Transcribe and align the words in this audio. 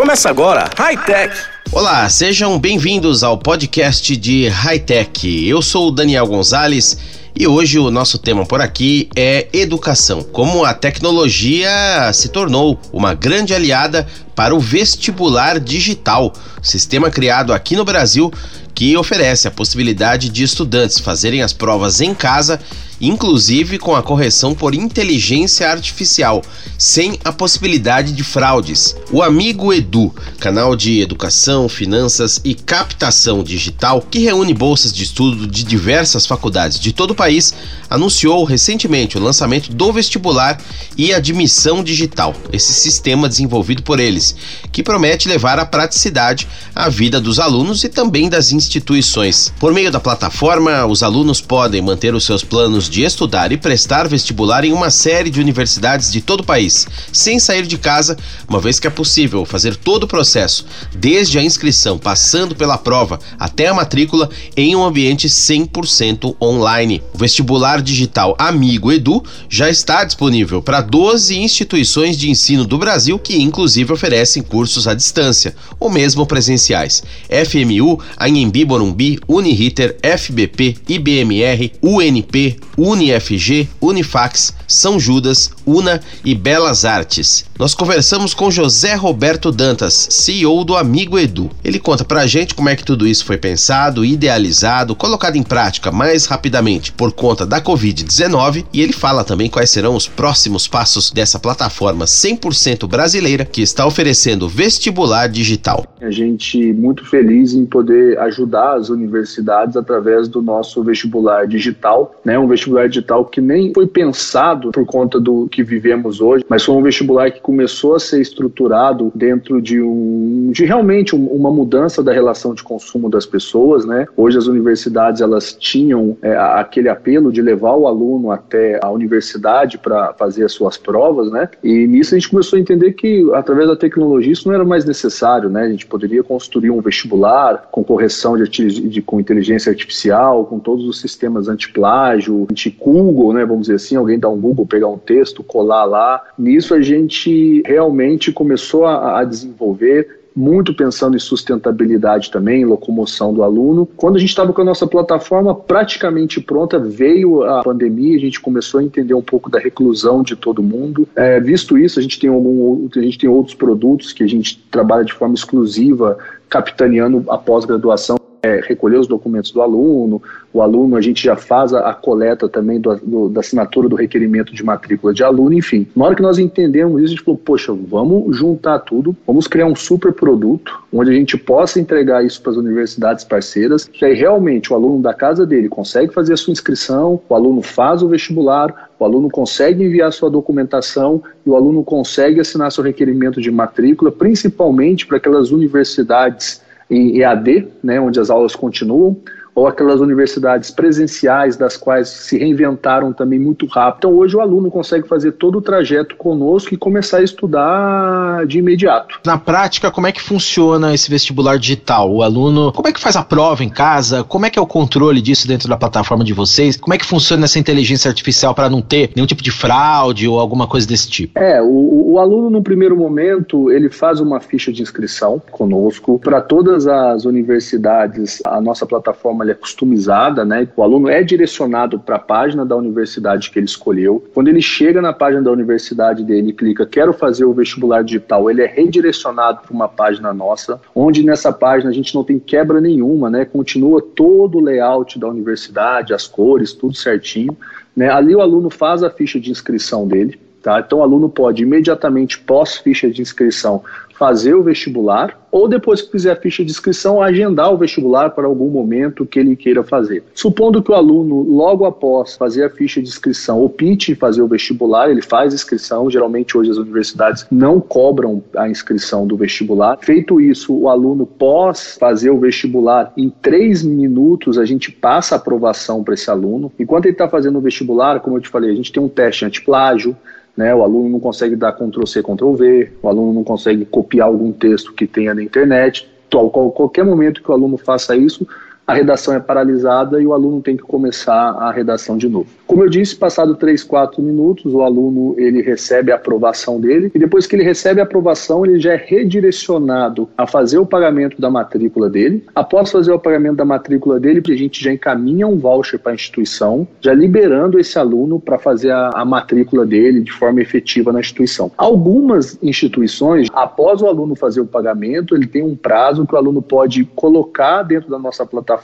Começa 0.00 0.30
agora, 0.30 0.70
High 0.78 0.96
Tech. 1.04 1.36
Olá, 1.70 2.08
sejam 2.08 2.58
bem-vindos 2.58 3.22
ao 3.22 3.36
podcast 3.36 4.16
de 4.16 4.48
High 4.48 4.78
Tech. 4.78 5.46
Eu 5.46 5.60
sou 5.60 5.88
o 5.88 5.90
Daniel 5.90 6.26
Gonzalez 6.26 6.96
e 7.36 7.46
hoje 7.46 7.78
o 7.78 7.90
nosso 7.90 8.16
tema 8.16 8.46
por 8.46 8.62
aqui 8.62 9.10
é 9.14 9.46
educação. 9.52 10.22
Como 10.22 10.64
a 10.64 10.72
tecnologia 10.72 11.70
se 12.14 12.30
tornou 12.30 12.80
uma 12.90 13.12
grande 13.12 13.52
aliada 13.52 14.08
para 14.34 14.54
o 14.54 14.58
vestibular 14.58 15.60
digital, 15.60 16.32
sistema 16.62 17.10
criado 17.10 17.52
aqui 17.52 17.76
no 17.76 17.84
Brasil 17.84 18.32
que 18.74 18.96
oferece 18.96 19.48
a 19.48 19.50
possibilidade 19.50 20.30
de 20.30 20.42
estudantes 20.42 20.98
fazerem 20.98 21.42
as 21.42 21.52
provas 21.52 22.00
em 22.00 22.14
casa 22.14 22.58
inclusive 23.00 23.78
com 23.78 23.96
a 23.96 24.02
correção 24.02 24.54
por 24.54 24.74
inteligência 24.74 25.70
artificial, 25.70 26.42
sem 26.76 27.18
a 27.24 27.32
possibilidade 27.32 28.12
de 28.12 28.22
fraudes. 28.22 28.94
O 29.10 29.22
Amigo 29.22 29.72
Edu, 29.72 30.14
canal 30.38 30.76
de 30.76 31.00
educação, 31.00 31.68
finanças 31.68 32.40
e 32.44 32.54
captação 32.54 33.42
digital 33.42 34.02
que 34.02 34.18
reúne 34.18 34.52
bolsas 34.52 34.92
de 34.92 35.04
estudo 35.04 35.46
de 35.46 35.64
diversas 35.64 36.26
faculdades 36.26 36.78
de 36.78 36.92
todo 36.92 37.12
o 37.12 37.14
país, 37.14 37.54
anunciou 37.88 38.44
recentemente 38.44 39.16
o 39.16 39.22
lançamento 39.22 39.72
do 39.72 39.92
vestibular 39.92 40.60
e 40.96 41.12
admissão 41.12 41.82
digital, 41.82 42.34
esse 42.52 42.72
sistema 42.72 43.28
desenvolvido 43.28 43.82
por 43.82 43.98
eles, 43.98 44.34
que 44.70 44.82
promete 44.82 45.28
levar 45.28 45.58
a 45.58 45.66
praticidade 45.66 46.46
à 46.74 46.88
vida 46.88 47.20
dos 47.20 47.38
alunos 47.38 47.82
e 47.84 47.88
também 47.88 48.28
das 48.28 48.52
instituições. 48.52 49.52
Por 49.58 49.72
meio 49.72 49.90
da 49.90 50.00
plataforma, 50.00 50.84
os 50.86 51.02
alunos 51.02 51.40
podem 51.40 51.80
manter 51.80 52.14
os 52.14 52.24
seus 52.24 52.44
planos 52.44 52.89
de 52.90 53.02
estudar 53.02 53.52
e 53.52 53.56
prestar 53.56 54.08
vestibular 54.08 54.64
em 54.64 54.72
uma 54.72 54.90
série 54.90 55.30
de 55.30 55.40
universidades 55.40 56.10
de 56.10 56.20
todo 56.20 56.40
o 56.40 56.44
país, 56.44 56.86
sem 57.12 57.38
sair 57.38 57.66
de 57.66 57.78
casa, 57.78 58.16
uma 58.48 58.60
vez 58.60 58.80
que 58.80 58.86
é 58.86 58.90
possível 58.90 59.44
fazer 59.44 59.76
todo 59.76 60.04
o 60.04 60.08
processo, 60.08 60.66
desde 60.94 61.38
a 61.38 61.42
inscrição, 61.42 61.96
passando 61.96 62.54
pela 62.54 62.76
prova 62.76 63.20
até 63.38 63.68
a 63.68 63.74
matrícula, 63.74 64.28
em 64.56 64.74
um 64.74 64.84
ambiente 64.84 65.28
100% 65.28 66.36
online. 66.42 67.00
O 67.14 67.18
vestibular 67.18 67.80
digital 67.80 68.34
Amigo 68.38 68.90
Edu 68.90 69.22
já 69.48 69.70
está 69.70 70.02
disponível 70.02 70.60
para 70.60 70.80
12 70.80 71.38
instituições 71.38 72.16
de 72.16 72.28
ensino 72.28 72.64
do 72.64 72.76
Brasil 72.76 73.18
que, 73.18 73.40
inclusive, 73.40 73.92
oferecem 73.92 74.42
cursos 74.42 74.88
à 74.88 74.94
distância 74.94 75.54
ou 75.78 75.88
mesmo 75.88 76.26
presenciais: 76.26 77.02
FMU, 77.28 78.00
Anhembi 78.18 78.64
Morumbi, 78.64 79.18
Uniriter, 79.28 79.96
FBP, 80.02 80.76
IBMR, 80.88 81.72
UNP, 81.82 82.58
UniFG, 82.80 83.68
Unifax, 83.80 84.54
São 84.66 84.98
Judas, 84.98 85.50
Una 85.66 86.00
e 86.24 86.34
Belas 86.34 86.86
Artes. 86.86 87.44
Nós 87.58 87.74
conversamos 87.74 88.32
com 88.32 88.50
José 88.50 88.94
Roberto 88.94 89.52
Dantas, 89.52 90.08
CEO 90.10 90.64
do 90.64 90.74
Amigo 90.74 91.18
Edu. 91.18 91.50
Ele 91.62 91.78
conta 91.78 92.06
pra 92.06 92.26
gente 92.26 92.54
como 92.54 92.70
é 92.70 92.76
que 92.76 92.84
tudo 92.84 93.06
isso 93.06 93.24
foi 93.26 93.36
pensado, 93.36 94.02
idealizado, 94.02 94.96
colocado 94.96 95.36
em 95.36 95.42
prática 95.42 95.92
mais 95.92 96.24
rapidamente 96.24 96.90
por 96.90 97.12
conta 97.12 97.44
da 97.44 97.60
Covid-19 97.60 98.64
e 98.72 98.80
ele 98.80 98.94
fala 98.94 99.24
também 99.24 99.50
quais 99.50 99.68
serão 99.68 99.94
os 99.94 100.08
próximos 100.08 100.66
passos 100.66 101.10
dessa 101.10 101.38
plataforma 101.38 102.06
100% 102.06 102.88
brasileira 102.88 103.44
que 103.44 103.60
está 103.60 103.86
oferecendo 103.86 104.48
vestibular 104.48 105.28
digital. 105.28 105.84
A 106.00 106.10
gente 106.10 106.72
muito 106.72 107.04
feliz 107.04 107.52
em 107.52 107.66
poder 107.66 108.18
ajudar 108.20 108.76
as 108.76 108.88
universidades 108.88 109.76
através 109.76 110.28
do 110.28 110.40
nosso 110.40 110.82
vestibular 110.82 111.46
digital, 111.46 112.14
né? 112.24 112.38
Um 112.38 112.48
vestibular 112.48 112.59
digital 112.88 113.24
que 113.24 113.40
nem 113.40 113.72
foi 113.72 113.86
pensado 113.86 114.70
por 114.70 114.84
conta 114.84 115.20
do 115.20 115.46
que 115.48 115.62
vivemos 115.62 116.20
hoje, 116.20 116.44
mas 116.48 116.64
foi 116.64 116.74
um 116.74 116.82
vestibular 116.82 117.30
que 117.30 117.40
começou 117.40 117.94
a 117.94 118.00
ser 118.00 118.20
estruturado 118.20 119.12
dentro 119.14 119.60
de 119.60 119.80
um 119.80 120.50
de 120.52 120.64
realmente 120.64 121.14
uma 121.14 121.50
mudança 121.50 122.02
da 122.02 122.12
relação 122.12 122.54
de 122.54 122.62
consumo 122.62 123.08
das 123.08 123.24
pessoas, 123.24 123.84
né? 123.84 124.06
Hoje 124.16 124.36
as 124.38 124.46
universidades 124.46 125.20
elas 125.20 125.52
tinham 125.52 126.16
é, 126.22 126.36
aquele 126.36 126.88
apelo 126.88 127.32
de 127.32 127.40
levar 127.40 127.74
o 127.74 127.86
aluno 127.86 128.30
até 128.30 128.80
a 128.82 128.90
universidade 128.90 129.78
para 129.78 130.12
fazer 130.14 130.44
as 130.44 130.52
suas 130.52 130.76
provas, 130.76 131.30
né? 131.30 131.48
E 131.62 131.86
nisso 131.86 132.14
a 132.14 132.18
gente 132.18 132.30
começou 132.30 132.56
a 132.56 132.60
entender 132.60 132.92
que 132.92 133.28
através 133.34 133.68
da 133.68 133.76
tecnologia 133.76 134.32
isso 134.32 134.48
não 134.48 134.54
era 134.54 134.64
mais 134.64 134.84
necessário, 134.84 135.48
né? 135.48 135.62
A 135.62 135.68
gente 135.68 135.86
poderia 135.86 136.22
construir 136.22 136.70
um 136.70 136.80
vestibular 136.80 137.68
com 137.70 137.84
correção 137.84 138.36
de, 138.36 138.48
de 138.48 139.02
com 139.02 139.20
inteligência 139.20 139.70
artificial, 139.70 140.44
com 140.44 140.58
todos 140.58 140.86
os 140.86 141.00
sistemas 141.00 141.48
anti-plágio, 141.48 142.46
anti-Google, 142.50 143.32
né? 143.32 143.44
Vamos 143.44 143.62
dizer 143.62 143.74
assim, 143.74 143.96
alguém 143.96 144.18
dá 144.18 144.28
um 144.28 144.40
Google, 144.40 144.66
pegar 144.66 144.88
um 144.88 144.98
texto, 144.98 145.42
colar 145.42 145.84
lá. 145.84 146.22
Nisso 146.38 146.74
a 146.74 146.80
gente 146.80 147.62
realmente 147.64 148.32
começou 148.32 148.84
a, 148.84 149.20
a 149.20 149.24
desenvolver 149.24 150.20
muito 150.34 150.72
pensando 150.74 151.16
em 151.16 151.20
sustentabilidade 151.20 152.30
também, 152.30 152.64
locomoção 152.64 153.34
do 153.34 153.42
aluno. 153.42 153.86
Quando 153.96 154.16
a 154.16 154.18
gente 154.18 154.28
estava 154.30 154.52
com 154.52 154.62
a 154.62 154.64
nossa 154.64 154.86
plataforma 154.86 155.54
praticamente 155.54 156.40
pronta, 156.40 156.78
veio 156.78 157.42
a 157.42 157.62
pandemia, 157.62 158.16
a 158.16 158.20
gente 158.20 158.40
começou 158.40 158.80
a 158.80 158.84
entender 158.84 159.14
um 159.14 159.22
pouco 159.22 159.50
da 159.50 159.58
reclusão 159.58 160.22
de 160.22 160.36
todo 160.36 160.62
mundo. 160.62 161.08
É, 161.16 161.40
visto 161.40 161.76
isso, 161.76 161.98
a 161.98 162.02
gente 162.02 162.18
tem 162.18 162.30
algum, 162.30 162.88
a 162.94 163.00
gente 163.00 163.18
tem 163.18 163.28
outros 163.28 163.54
produtos 163.54 164.12
que 164.12 164.22
a 164.22 164.28
gente 164.28 164.58
trabalha 164.70 165.04
de 165.04 165.12
forma 165.12 165.34
exclusiva, 165.34 166.16
capitaneando 166.48 167.24
a 167.28 167.38
pós-graduação 167.38 168.19
é, 168.42 168.60
recolher 168.66 168.98
os 168.98 169.06
documentos 169.06 169.50
do 169.50 169.60
aluno, 169.60 170.22
o 170.52 170.62
aluno 170.62 170.96
a 170.96 171.00
gente 171.00 171.22
já 171.22 171.36
faz 171.36 171.72
a, 171.72 171.90
a 171.90 171.94
coleta 171.94 172.48
também 172.48 172.80
do, 172.80 172.96
do, 172.96 173.28
da 173.28 173.40
assinatura 173.40 173.88
do 173.88 173.96
requerimento 173.96 174.54
de 174.54 174.64
matrícula 174.64 175.12
de 175.12 175.22
aluno, 175.22 175.52
enfim. 175.52 175.86
Na 175.94 176.06
hora 176.06 176.14
que 176.14 176.22
nós 176.22 176.38
entendemos 176.38 177.00
isso, 177.00 177.12
a 177.12 177.16
gente 177.16 177.24
falou, 177.24 177.38
poxa, 177.38 177.72
vamos 177.72 178.36
juntar 178.36 178.78
tudo, 178.80 179.14
vamos 179.26 179.46
criar 179.46 179.66
um 179.66 179.76
super 179.76 180.12
produto 180.12 180.80
onde 180.92 181.10
a 181.10 181.14
gente 181.14 181.36
possa 181.36 181.78
entregar 181.78 182.24
isso 182.24 182.40
para 182.42 182.52
as 182.52 182.58
universidades 182.58 183.24
parceiras, 183.24 183.84
que 183.84 184.04
aí 184.04 184.14
realmente 184.14 184.72
o 184.72 184.76
aluno 184.76 185.02
da 185.02 185.14
casa 185.14 185.46
dele 185.46 185.68
consegue 185.68 186.12
fazer 186.12 186.32
a 186.32 186.36
sua 186.36 186.52
inscrição, 186.52 187.20
o 187.28 187.34
aluno 187.34 187.62
faz 187.62 188.02
o 188.02 188.08
vestibular, 188.08 188.90
o 188.98 189.04
aluno 189.04 189.30
consegue 189.30 189.84
enviar 189.84 190.12
sua 190.12 190.30
documentação 190.30 191.22
e 191.46 191.50
o 191.50 191.56
aluno 191.56 191.84
consegue 191.84 192.40
assinar 192.40 192.72
seu 192.72 192.82
requerimento 192.82 193.40
de 193.40 193.50
matrícula, 193.50 194.10
principalmente 194.10 195.06
para 195.06 195.18
aquelas 195.18 195.50
universidades 195.50 196.60
em 196.90 197.18
EAD, 197.18 197.68
né, 197.82 198.00
onde 198.00 198.18
as 198.18 198.30
aulas 198.30 198.56
continuam, 198.56 199.16
ou 199.54 199.66
aquelas 199.66 200.00
universidades 200.00 200.70
presenciais 200.70 201.56
das 201.56 201.76
quais 201.76 202.08
se 202.08 202.38
reinventaram 202.38 203.12
também 203.12 203.38
muito 203.38 203.66
rápido. 203.66 203.98
Então 203.98 204.14
hoje 204.14 204.36
o 204.36 204.40
aluno 204.40 204.70
consegue 204.70 205.06
fazer 205.06 205.32
todo 205.32 205.58
o 205.58 205.62
trajeto 205.62 206.16
conosco 206.16 206.74
e 206.74 206.76
começar 206.76 207.18
a 207.18 207.22
estudar 207.22 208.46
de 208.46 208.58
imediato. 208.58 209.20
Na 209.24 209.38
prática, 209.38 209.90
como 209.90 210.06
é 210.06 210.12
que 210.12 210.20
funciona 210.20 210.94
esse 210.94 211.10
vestibular 211.10 211.58
digital? 211.58 212.12
O 212.12 212.22
aluno, 212.22 212.72
como 212.72 212.88
é 212.88 212.92
que 212.92 213.00
faz 213.00 213.16
a 213.16 213.22
prova 213.22 213.64
em 213.64 213.68
casa? 213.68 214.24
Como 214.24 214.46
é 214.46 214.50
que 214.50 214.58
é 214.58 214.62
o 214.62 214.66
controle 214.66 215.20
disso 215.20 215.46
dentro 215.46 215.68
da 215.68 215.76
plataforma 215.76 216.24
de 216.24 216.32
vocês? 216.32 216.76
Como 216.76 216.94
é 216.94 216.98
que 216.98 217.04
funciona 217.04 217.44
essa 217.44 217.58
inteligência 217.58 218.08
artificial 218.08 218.54
para 218.54 218.70
não 218.70 218.80
ter 218.80 219.10
nenhum 219.14 219.26
tipo 219.26 219.42
de 219.42 219.50
fraude 219.50 220.28
ou 220.28 220.38
alguma 220.38 220.66
coisa 220.66 220.86
desse 220.86 221.08
tipo? 221.08 221.38
É, 221.38 221.60
o, 221.62 222.12
o 222.12 222.18
aluno 222.18 222.50
no 222.50 222.62
primeiro 222.62 222.96
momento, 222.96 223.70
ele 223.70 223.90
faz 223.90 224.20
uma 224.20 224.40
ficha 224.40 224.72
de 224.72 224.82
inscrição 224.82 225.42
conosco 225.50 226.18
para 226.18 226.40
todas 226.40 226.86
as 226.86 227.24
universidades. 227.24 228.40
A 228.44 228.60
nossa 228.60 228.86
plataforma 228.86 229.39
forma 229.40 229.50
é 229.50 229.54
customizada, 229.54 230.44
né? 230.44 230.68
O 230.76 230.82
aluno 230.82 231.08
é 231.08 231.22
direcionado 231.22 231.98
para 231.98 232.16
a 232.16 232.18
página 232.18 232.64
da 232.64 232.76
universidade 232.76 233.50
que 233.50 233.58
ele 233.58 233.66
escolheu. 233.66 234.24
Quando 234.34 234.48
ele 234.48 234.60
chega 234.60 235.00
na 235.00 235.12
página 235.12 235.42
da 235.42 235.50
universidade 235.50 236.22
dele 236.22 236.50
e 236.50 236.52
clica 236.52 236.86
quero 236.86 237.12
fazer 237.12 237.44
o 237.44 237.52
vestibular 237.52 238.02
digital, 238.02 238.50
ele 238.50 238.62
é 238.62 238.66
redirecionado 238.66 239.60
para 239.62 239.72
uma 239.72 239.88
página 239.88 240.32
nossa, 240.32 240.80
onde 240.94 241.24
nessa 241.24 241.52
página 241.52 241.90
a 241.90 241.94
gente 241.94 242.14
não 242.14 242.22
tem 242.22 242.38
quebra 242.38 242.80
nenhuma, 242.80 243.30
né? 243.30 243.44
Continua 243.44 244.02
todo 244.02 244.58
o 244.58 244.60
layout 244.60 245.18
da 245.18 245.28
universidade, 245.28 246.12
as 246.12 246.26
cores, 246.26 246.72
tudo 246.72 246.94
certinho. 246.94 247.56
Né? 247.96 248.08
Ali 248.10 248.34
o 248.34 248.40
aluno 248.40 248.70
faz 248.70 249.02
a 249.02 249.10
ficha 249.10 249.40
de 249.40 249.50
inscrição 249.50 250.06
dele. 250.06 250.38
Tá? 250.62 250.78
Então 250.78 250.98
o 250.98 251.02
aluno 251.02 251.28
pode 251.28 251.62
imediatamente 251.62 252.38
pós 252.38 252.76
ficha 252.76 253.10
de 253.10 253.22
inscrição 253.22 253.82
fazer 254.20 254.52
o 254.52 254.62
vestibular 254.62 255.40
ou 255.50 255.66
depois 255.66 256.02
que 256.02 256.12
fizer 256.12 256.30
a 256.30 256.36
ficha 256.36 256.62
de 256.62 256.70
inscrição, 256.70 257.22
agendar 257.22 257.72
o 257.72 257.78
vestibular 257.78 258.28
para 258.28 258.46
algum 258.46 258.68
momento 258.68 259.24
que 259.24 259.38
ele 259.38 259.56
queira 259.56 259.82
fazer. 259.82 260.22
Supondo 260.34 260.82
que 260.82 260.92
o 260.92 260.94
aluno, 260.94 261.40
logo 261.40 261.86
após 261.86 262.36
fazer 262.36 262.64
a 262.64 262.68
ficha 262.68 263.00
de 263.00 263.08
inscrição, 263.08 263.64
opte 263.64 264.12
em 264.12 264.14
fazer 264.14 264.42
o 264.42 264.46
vestibular, 264.46 265.10
ele 265.10 265.22
faz 265.22 265.54
inscrição, 265.54 266.10
geralmente 266.10 266.56
hoje 266.56 266.70
as 266.70 266.76
universidades 266.76 267.46
não 267.50 267.80
cobram 267.80 268.44
a 268.54 268.68
inscrição 268.68 269.26
do 269.26 269.38
vestibular. 269.38 269.96
Feito 270.02 270.38
isso, 270.38 270.76
o 270.76 270.90
aluno 270.90 271.24
pós 271.24 271.96
fazer 271.98 272.28
o 272.28 272.38
vestibular, 272.38 273.14
em 273.16 273.30
três 273.30 273.82
minutos 273.82 274.58
a 274.58 274.66
gente 274.66 274.92
passa 274.92 275.34
a 275.34 275.38
aprovação 275.38 276.04
para 276.04 276.12
esse 276.12 276.30
aluno. 276.30 276.70
Enquanto 276.78 277.06
ele 277.06 277.14
está 277.14 277.26
fazendo 277.26 277.56
o 277.56 277.62
vestibular, 277.62 278.20
como 278.20 278.36
eu 278.36 278.40
te 278.42 278.50
falei, 278.50 278.70
a 278.70 278.74
gente 278.74 278.92
tem 278.92 279.02
um 279.02 279.08
teste 279.08 279.46
antiplágio, 279.46 280.14
né? 280.56 280.74
O 280.74 280.82
aluno 280.82 281.08
não 281.08 281.20
consegue 281.20 281.56
dar 281.56 281.72
Ctrl 281.72 282.04
C, 282.06 282.22
Ctrl 282.22 282.52
V, 282.52 282.92
o 283.02 283.08
aluno 283.08 283.32
não 283.32 283.44
consegue 283.44 283.84
copiar 283.84 284.09
algum 284.18 284.50
texto 284.50 284.94
que 284.94 285.06
tenha 285.06 285.34
na 285.34 285.42
internet. 285.42 286.10
Qualquer 286.30 287.04
momento 287.04 287.42
que 287.42 287.50
o 287.50 287.54
aluno 287.54 287.76
faça 287.76 288.16
isso, 288.16 288.46
a 288.90 288.94
redação 288.94 289.32
é 289.32 289.38
paralisada 289.38 290.20
e 290.20 290.26
o 290.26 290.32
aluno 290.32 290.60
tem 290.60 290.76
que 290.76 290.82
começar 290.82 291.32
a 291.32 291.70
redação 291.70 292.18
de 292.18 292.28
novo. 292.28 292.48
Como 292.66 292.82
eu 292.82 292.90
disse, 292.90 293.14
passado 293.14 293.54
3, 293.54 293.84
4 293.84 294.20
minutos, 294.20 294.74
o 294.74 294.82
aluno 294.82 295.36
ele 295.38 295.62
recebe 295.62 296.10
a 296.10 296.16
aprovação 296.16 296.80
dele 296.80 297.08
e 297.14 297.18
depois 297.18 297.46
que 297.46 297.54
ele 297.54 297.62
recebe 297.62 298.00
a 298.00 298.04
aprovação, 298.04 298.66
ele 298.66 298.80
já 298.80 298.94
é 298.94 298.96
redirecionado 298.96 300.28
a 300.36 300.44
fazer 300.44 300.78
o 300.78 300.86
pagamento 300.86 301.40
da 301.40 301.48
matrícula 301.48 302.10
dele. 302.10 302.44
Após 302.52 302.90
fazer 302.90 303.12
o 303.12 303.18
pagamento 303.18 303.56
da 303.56 303.64
matrícula 303.64 304.18
dele, 304.18 304.42
a 304.44 304.56
gente 304.56 304.82
já 304.82 304.92
encaminha 304.92 305.46
um 305.46 305.56
voucher 305.56 306.00
para 306.00 306.10
a 306.10 306.14
instituição, 306.14 306.86
já 307.00 307.14
liberando 307.14 307.78
esse 307.78 307.96
aluno 307.96 308.40
para 308.40 308.58
fazer 308.58 308.90
a, 308.90 309.10
a 309.14 309.24
matrícula 309.24 309.86
dele 309.86 310.20
de 310.20 310.32
forma 310.32 310.60
efetiva 310.60 311.12
na 311.12 311.20
instituição. 311.20 311.70
Algumas 311.78 312.58
instituições, 312.60 313.46
após 313.52 314.02
o 314.02 314.06
aluno 314.08 314.34
fazer 314.34 314.60
o 314.60 314.66
pagamento, 314.66 315.36
ele 315.36 315.46
tem 315.46 315.62
um 315.62 315.76
prazo 315.76 316.26
que 316.26 316.34
o 316.34 316.38
aluno 316.38 316.60
pode 316.60 317.04
colocar 317.14 317.84
dentro 317.84 318.10
da 318.10 318.18
nossa 318.18 318.44
plataforma 318.44 318.79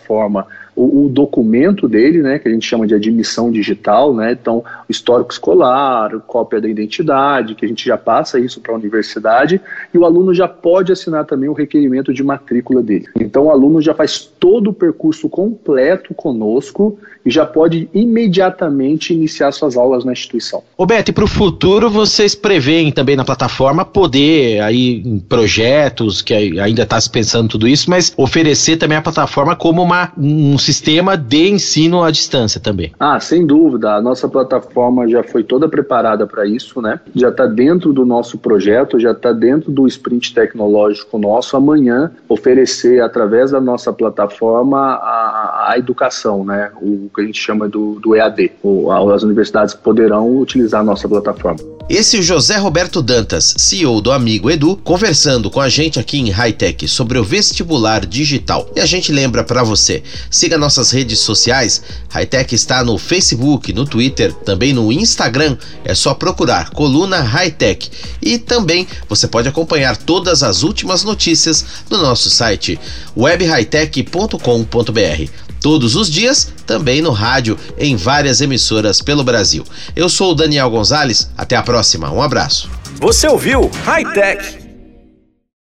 o, 0.76 1.06
o, 1.06 1.08
documento 1.08 1.88
dele, 1.88 2.20
né, 2.20 2.38
que 2.38 2.46
a 2.46 2.50
gente 2.50 2.66
chama 2.66 2.86
de 2.86 2.94
admissão 2.94 3.50
digital, 3.50 4.14
né, 4.14 4.32
então 4.32 4.62
histórico 4.88 5.32
escolar, 5.32 6.10
cópia 6.26 6.60
da 6.60 6.68
identidade, 6.68 7.54
que 7.54 7.64
a 7.64 7.68
gente 7.68 7.84
já 7.84 7.96
passa 7.96 8.38
isso 8.38 8.60
para 8.60 8.72
a 8.72 8.76
universidade, 8.76 9.60
e 9.92 9.98
o 9.98 10.04
aluno 10.04 10.34
já 10.34 10.46
pode 10.46 10.92
assinar 10.92 11.24
também 11.24 11.48
o 11.48 11.54
requerimento 11.54 12.12
de 12.12 12.22
matrícula 12.22 12.82
dele. 12.82 13.06
Então 13.18 13.46
o 13.46 13.50
aluno 13.50 13.80
já 13.80 13.94
faz 13.94 14.18
todo 14.18 14.70
o 14.70 14.72
percurso 14.72 15.28
completo 15.28 16.12
conosco 16.14 16.98
e 17.24 17.30
já 17.30 17.44
pode 17.44 17.88
imediatamente 17.92 19.12
iniciar 19.12 19.50
suas 19.52 19.76
aulas 19.76 20.04
na 20.04 20.12
instituição. 20.12 20.62
Roberto, 20.78 21.08
e 21.08 21.12
para 21.12 21.24
o 21.24 21.28
futuro 21.28 21.90
vocês 21.90 22.34
preveem 22.34 22.92
também 22.92 23.16
na 23.16 23.24
plataforma 23.24 23.84
poder 23.84 24.60
aí 24.60 25.02
em 25.04 25.18
projetos 25.18 26.22
que 26.22 26.34
ainda 26.34 26.82
está 26.82 27.00
se 27.00 27.10
pensando 27.10 27.48
tudo 27.48 27.66
isso, 27.66 27.90
mas 27.90 28.12
oferecer 28.16 28.76
também 28.76 28.98
a 28.98 29.02
plataforma 29.02 29.56
como 29.76 29.82
uma, 29.82 30.10
um 30.16 30.56
sistema 30.56 31.18
de 31.18 31.50
ensino 31.50 32.02
à 32.02 32.10
distância 32.10 32.58
também. 32.58 32.92
Ah, 32.98 33.20
sem 33.20 33.46
dúvida. 33.46 33.94
A 33.94 34.00
nossa 34.00 34.26
plataforma 34.26 35.06
já 35.06 35.22
foi 35.22 35.44
toda 35.44 35.68
preparada 35.68 36.26
para 36.26 36.46
isso, 36.46 36.80
né? 36.80 36.98
Já 37.14 37.28
está 37.28 37.44
dentro 37.44 37.92
do 37.92 38.06
nosso 38.06 38.38
projeto, 38.38 38.98
já 38.98 39.10
está 39.12 39.32
dentro 39.32 39.70
do 39.70 39.86
sprint 39.86 40.32
tecnológico 40.32 41.18
nosso. 41.18 41.58
Amanhã, 41.58 42.10
oferecer 42.26 43.02
através 43.02 43.50
da 43.50 43.60
nossa 43.60 43.92
plataforma 43.92 44.78
a, 44.78 45.72
a 45.72 45.78
educação, 45.78 46.42
né? 46.42 46.70
O 46.80 47.10
que 47.14 47.20
a 47.20 47.24
gente 47.24 47.38
chama 47.38 47.68
do, 47.68 48.00
do 48.00 48.16
EAD. 48.16 48.52
O, 48.62 48.90
as 48.90 49.22
universidades 49.22 49.74
poderão 49.74 50.38
utilizar 50.38 50.80
a 50.80 50.84
nossa 50.84 51.06
plataforma. 51.06 51.75
Esse 51.88 52.16
é 52.16 52.18
o 52.18 52.22
José 52.22 52.56
Roberto 52.56 53.00
Dantas, 53.00 53.54
CEO 53.58 54.00
do 54.00 54.10
Amigo 54.10 54.50
Edu, 54.50 54.76
conversando 54.76 55.48
com 55.48 55.60
a 55.60 55.68
gente 55.68 56.00
aqui 56.00 56.18
em 56.18 56.30
Hightech 56.30 56.88
sobre 56.88 57.16
o 57.16 57.22
vestibular 57.22 58.04
digital. 58.04 58.68
E 58.74 58.80
a 58.80 58.86
gente 58.86 59.12
lembra 59.12 59.44
para 59.44 59.62
você, 59.62 60.02
siga 60.28 60.58
nossas 60.58 60.90
redes 60.90 61.20
sociais. 61.20 61.80
Hightech 62.08 62.56
está 62.56 62.82
no 62.82 62.98
Facebook, 62.98 63.72
no 63.72 63.86
Twitter, 63.86 64.32
também 64.32 64.72
no 64.72 64.90
Instagram. 64.90 65.56
É 65.84 65.94
só 65.94 66.12
procurar 66.12 66.70
Coluna 66.70 67.20
Hightech. 67.20 67.88
E 68.20 68.36
também 68.36 68.88
você 69.08 69.28
pode 69.28 69.48
acompanhar 69.48 69.96
todas 69.96 70.42
as 70.42 70.64
últimas 70.64 71.04
notícias 71.04 71.64
no 71.88 71.98
nosso 71.98 72.28
site 72.28 72.80
webhightech.com.br 73.16 75.46
todos 75.66 75.96
os 75.96 76.08
dias, 76.08 76.52
também 76.64 77.02
no 77.02 77.10
rádio, 77.10 77.58
em 77.76 77.96
várias 77.96 78.40
emissoras 78.40 79.02
pelo 79.02 79.24
Brasil. 79.24 79.64
Eu 79.96 80.08
sou 80.08 80.30
o 80.30 80.34
Daniel 80.36 80.70
Gonzalez, 80.70 81.28
até 81.36 81.56
a 81.56 81.62
próxima, 81.62 82.08
um 82.08 82.22
abraço. 82.22 82.70
Você 83.00 83.26
ouviu 83.26 83.68
High 83.84 84.12
Tech 84.12 84.65